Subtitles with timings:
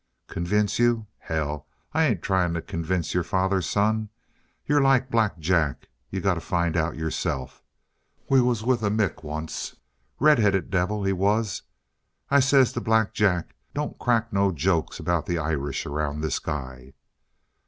[0.25, 1.05] "Convince you?
[1.19, 4.09] Hell, I ain't trying to convince your father's son.
[4.65, 5.89] You're like Black Jack.
[6.09, 7.61] You got to find out yourself.
[8.27, 9.75] We was with a Mick, once.
[10.19, 11.61] Red headed devil, he was.
[12.31, 16.95] I says to Black Jack: 'Don't crack no jokes about the Irish around this guy!'